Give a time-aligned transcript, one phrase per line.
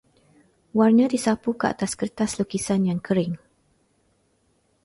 [0.79, 3.37] Warna disapu ke atas kertas lukisan yang kering.